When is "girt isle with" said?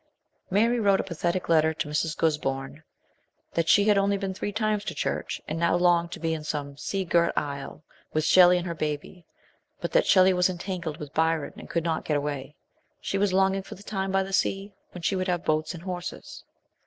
7.05-8.23